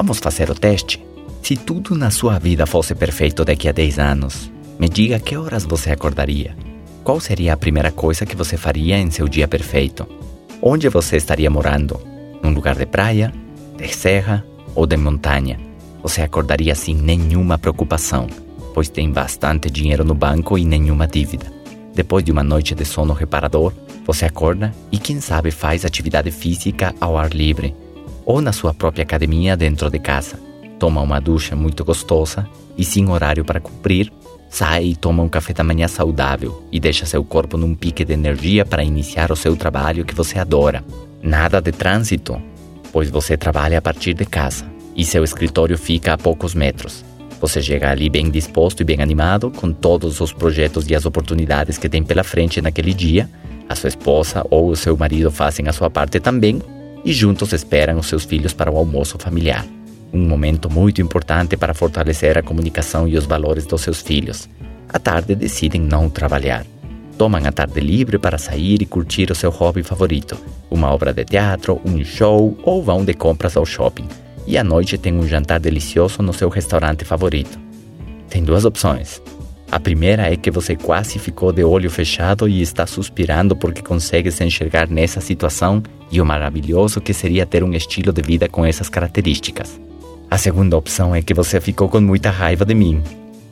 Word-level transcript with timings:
Vamos 0.00 0.20
fazer 0.20 0.48
o 0.48 0.54
teste? 0.54 1.04
Se 1.42 1.56
tudo 1.56 1.96
na 1.96 2.08
sua 2.08 2.38
vida 2.38 2.66
fosse 2.66 2.94
perfeito 2.94 3.44
daqui 3.44 3.68
a 3.68 3.72
10 3.72 3.98
anos, 3.98 4.48
me 4.78 4.88
diga 4.88 5.18
que 5.18 5.36
horas 5.36 5.64
você 5.64 5.90
acordaria? 5.90 6.56
Qual 7.02 7.18
seria 7.18 7.52
a 7.52 7.56
primeira 7.56 7.90
coisa 7.90 8.24
que 8.24 8.36
você 8.36 8.56
faria 8.56 8.96
em 8.96 9.10
seu 9.10 9.26
dia 9.26 9.48
perfeito? 9.48 10.06
Onde 10.62 10.88
você 10.88 11.16
estaria 11.16 11.50
morando? 11.50 12.00
Num 12.40 12.50
lugar 12.50 12.76
de 12.76 12.86
praia, 12.86 13.34
de 13.76 13.92
serra 13.92 14.46
ou 14.72 14.86
de 14.86 14.96
montanha? 14.96 15.58
Você 16.00 16.22
acordaria 16.22 16.76
sem 16.76 16.94
nenhuma 16.94 17.58
preocupação, 17.58 18.28
pois 18.72 18.88
tem 18.88 19.10
bastante 19.10 19.68
dinheiro 19.68 20.04
no 20.04 20.14
banco 20.14 20.56
e 20.56 20.64
nenhuma 20.64 21.08
dívida. 21.08 21.52
Depois 21.92 22.24
de 22.24 22.30
uma 22.30 22.44
noite 22.44 22.72
de 22.72 22.84
sono 22.84 23.14
reparador, 23.14 23.72
você 24.06 24.26
acorda 24.26 24.72
e, 24.92 24.98
quem 25.00 25.20
sabe, 25.20 25.50
faz 25.50 25.84
atividade 25.84 26.30
física 26.30 26.94
ao 27.00 27.18
ar 27.18 27.30
livre 27.30 27.74
ou 28.28 28.42
na 28.42 28.52
sua 28.52 28.74
própria 28.74 29.04
academia 29.04 29.56
dentro 29.56 29.90
de 29.90 29.98
casa. 29.98 30.38
Toma 30.78 31.00
uma 31.00 31.18
ducha 31.18 31.56
muito 31.56 31.82
gostosa 31.82 32.46
e, 32.76 32.84
sem 32.84 33.08
horário 33.08 33.42
para 33.42 33.58
cumprir, 33.58 34.12
sai 34.50 34.84
e 34.84 34.96
toma 34.96 35.22
um 35.22 35.30
café 35.30 35.54
da 35.54 35.64
manhã 35.64 35.88
saudável 35.88 36.62
e 36.70 36.78
deixa 36.78 37.06
seu 37.06 37.24
corpo 37.24 37.56
num 37.56 37.74
pique 37.74 38.04
de 38.04 38.12
energia 38.12 38.66
para 38.66 38.84
iniciar 38.84 39.32
o 39.32 39.36
seu 39.36 39.56
trabalho 39.56 40.04
que 40.04 40.14
você 40.14 40.38
adora. 40.38 40.84
Nada 41.22 41.58
de 41.58 41.72
trânsito, 41.72 42.40
pois 42.92 43.08
você 43.08 43.34
trabalha 43.34 43.78
a 43.78 43.82
partir 43.82 44.12
de 44.12 44.26
casa 44.26 44.66
e 44.94 45.06
seu 45.06 45.24
escritório 45.24 45.78
fica 45.78 46.12
a 46.12 46.18
poucos 46.18 46.54
metros. 46.54 47.02
Você 47.40 47.62
chega 47.62 47.90
ali 47.90 48.10
bem 48.10 48.30
disposto 48.30 48.82
e 48.82 48.84
bem 48.84 49.00
animado, 49.00 49.50
com 49.50 49.72
todos 49.72 50.20
os 50.20 50.34
projetos 50.34 50.86
e 50.90 50.94
as 50.94 51.06
oportunidades 51.06 51.78
que 51.78 51.88
tem 51.88 52.02
pela 52.02 52.22
frente 52.22 52.60
naquele 52.60 52.92
dia. 52.92 53.26
A 53.70 53.74
sua 53.74 53.88
esposa 53.88 54.44
ou 54.50 54.68
o 54.68 54.76
seu 54.76 54.94
marido 54.98 55.30
fazem 55.30 55.66
a 55.66 55.72
sua 55.72 55.88
parte 55.88 56.20
também 56.20 56.60
e 57.04 57.12
juntos 57.12 57.52
esperam 57.52 57.98
os 57.98 58.06
seus 58.06 58.24
filhos 58.24 58.52
para 58.52 58.70
o 58.70 58.76
almoço 58.76 59.18
familiar. 59.18 59.66
Um 60.12 60.26
momento 60.26 60.70
muito 60.70 61.02
importante 61.02 61.56
para 61.56 61.74
fortalecer 61.74 62.38
a 62.38 62.42
comunicação 62.42 63.06
e 63.06 63.16
os 63.16 63.26
valores 63.26 63.66
dos 63.66 63.82
seus 63.82 64.00
filhos. 64.00 64.48
À 64.88 64.98
tarde 64.98 65.34
decidem 65.34 65.80
não 65.80 66.08
trabalhar. 66.08 66.64
Tomam 67.18 67.44
a 67.44 67.52
tarde 67.52 67.80
livre 67.80 68.18
para 68.18 68.38
sair 68.38 68.80
e 68.80 68.86
curtir 68.86 69.30
o 69.30 69.34
seu 69.34 69.50
hobby 69.50 69.82
favorito, 69.82 70.38
uma 70.70 70.92
obra 70.92 71.12
de 71.12 71.24
teatro, 71.24 71.80
um 71.84 72.02
show 72.04 72.56
ou 72.62 72.82
vão 72.82 73.04
de 73.04 73.12
compras 73.12 73.56
ao 73.56 73.66
shopping. 73.66 74.06
E 74.46 74.56
à 74.56 74.64
noite 74.64 74.96
tem 74.96 75.12
um 75.12 75.26
jantar 75.26 75.60
delicioso 75.60 76.22
no 76.22 76.32
seu 76.32 76.48
restaurante 76.48 77.04
favorito. 77.04 77.58
Tem 78.30 78.42
duas 78.42 78.64
opções. 78.64 79.20
A 79.70 79.78
primeira 79.78 80.32
é 80.32 80.34
que 80.34 80.50
você 80.50 80.74
quase 80.74 81.18
ficou 81.18 81.52
de 81.52 81.62
olho 81.62 81.90
fechado 81.90 82.48
e 82.48 82.62
está 82.62 82.86
suspirando 82.86 83.54
porque 83.54 83.82
consegue 83.82 84.30
se 84.30 84.42
enxergar 84.42 84.88
nessa 84.88 85.20
situação 85.20 85.82
e 86.10 86.22
o 86.22 86.24
maravilhoso 86.24 87.02
que 87.02 87.12
seria 87.12 87.44
ter 87.44 87.62
um 87.62 87.74
estilo 87.74 88.10
de 88.10 88.22
vida 88.22 88.48
com 88.48 88.64
essas 88.64 88.88
características. 88.88 89.78
A 90.30 90.38
segunda 90.38 90.76
opção 90.76 91.14
é 91.14 91.20
que 91.20 91.34
você 91.34 91.60
ficou 91.60 91.86
com 91.86 92.00
muita 92.00 92.30
raiva 92.30 92.64
de 92.64 92.74
mim, 92.74 93.02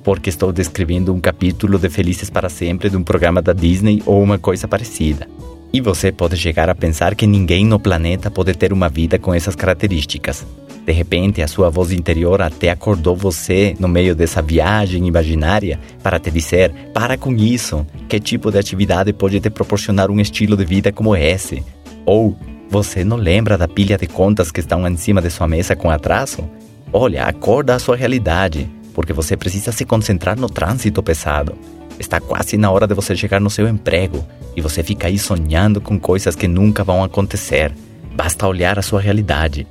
porque 0.03 0.31
estou 0.31 0.53
descrevendo 0.53 1.13
um 1.13 1.21
capítulo 1.21 1.79
de 1.79 1.91
Felizes 1.91 2.31
para 2.31 2.49
Sempre 2.49 2.89
de 2.89 2.97
um 2.97 3.03
programa 3.03 3.43
da 3.43 3.53
Disney 3.53 4.03
ou 4.07 4.23
uma 4.23 4.39
coisa 4.39 4.67
parecida. 4.67 5.29
E 5.71 5.83
você 5.83 6.11
pode 6.11 6.39
chegar 6.39 6.71
a 6.71 6.75
pensar 6.75 7.15
que 7.15 7.27
ninguém 7.27 7.67
no 7.67 7.79
planeta 7.79 8.31
pode 8.31 8.55
ter 8.55 8.73
uma 8.73 8.89
vida 8.89 9.19
com 9.19 9.35
essas 9.35 9.55
características, 9.55 10.47
de 10.87 10.93
repente, 10.93 11.43
a 11.43 11.49
sua 11.49 11.69
voz 11.69 11.91
interior 11.91 12.41
até 12.41 12.71
acordou 12.71 13.17
você 13.17 13.75
no 13.81 13.89
meio 13.89 14.15
dessa 14.15 14.41
viagem 14.41 15.05
imaginária 15.05 15.81
para 16.01 16.21
te 16.21 16.31
dizer: 16.31 16.73
para 16.95 17.19
com 17.19 17.35
isso, 17.35 17.85
que 18.09 18.21
tipo 18.21 18.53
de 18.53 18.59
atividade 18.59 19.13
pode 19.13 19.41
te 19.41 19.51
proporcionar 19.51 20.13
um 20.13 20.21
estilo 20.21 20.57
de 20.57 20.65
vida 20.65 20.93
como 20.93 21.17
esse? 21.17 21.65
Ou 22.05 22.39
você 22.71 23.03
não 23.03 23.17
lembra 23.17 23.59
da 23.59 23.67
pilha 23.67 23.99
de 23.99 24.07
contas 24.07 24.53
que 24.53 24.61
estão 24.61 24.87
em 24.87 24.97
cima 24.97 25.21
de 25.21 25.29
sua 25.29 25.49
mesa 25.49 25.75
com 25.75 25.91
atraso? 25.91 26.49
Olha, 26.93 27.25
acorda 27.25 27.75
a 27.75 27.81
sua 27.81 27.97
realidade, 27.97 28.71
porque 28.95 29.13
você 29.13 29.37
precisa 29.37 29.73
se 29.73 29.85
concentrar 29.85 30.39
no 30.39 30.49
trânsito 30.49 31.03
pesado. 31.03 31.57
Está 31.99 32.21
quase 32.21 32.57
na 32.57 32.71
hora 32.71 32.87
de 32.87 32.95
você 32.95 33.17
chegar 33.17 33.41
no 33.41 33.51
seu 33.51 33.67
emprego 33.67 34.25
e 34.55 34.61
você 34.61 34.85
fica 34.85 35.09
aí 35.09 35.19
sonhando 35.19 35.81
com 35.81 35.99
coisas 35.99 36.37
que 36.37 36.47
nunca 36.47 36.85
vão 36.85 37.03
acontecer. 37.03 37.75
Basta 38.15 38.47
olhar 38.47 38.79
a 38.79 38.83
sua 38.83 39.01
realidade. 39.01 39.67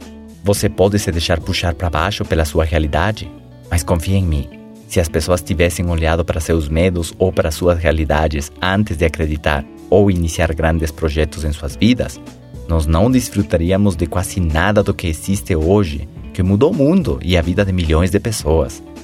Você 0.46 0.70
pode 0.70 1.00
se 1.00 1.12
deixar 1.12 1.40
puxar 1.40 1.74
para 1.74 1.90
baixo 1.90 2.24
pela 2.24 2.46
sua 2.46 2.64
realidade, 2.64 3.28
mas 3.68 3.82
confie 3.82 4.14
em 4.14 4.24
mim. 4.24 4.48
Se 4.88 5.00
as 5.00 5.10
pessoas 5.10 5.42
tivessem 5.42 5.90
olhado 5.90 6.24
para 6.24 6.40
seus 6.40 6.70
medos 6.70 7.16
ou 7.18 7.34
para 7.34 7.50
suas 7.50 7.80
realidades 7.80 8.52
antes 8.62 8.96
de 8.96 9.06
acreditar 9.06 9.66
ou 9.90 10.12
iniciar 10.12 10.54
grandes 10.54 10.92
projetos 10.92 11.44
em 11.44 11.52
suas 11.52 11.76
vidas, 11.76 12.22
nós 12.68 12.86
não 12.86 13.10
desfrutaríamos 13.10 13.96
de 13.96 14.06
quase 14.06 14.40
nada 14.40 14.84
do 14.84 14.94
que 14.94 15.08
existe 15.08 15.56
hoje, 15.56 16.08
que 16.32 16.44
mudou 16.44 16.70
o 16.70 16.76
mundo 16.76 17.18
e 17.24 17.36
a 17.36 17.42
vida 17.42 17.66
de 17.66 17.74
milhões 17.74 18.12
de 18.12 18.20
pessoas. 18.20 18.84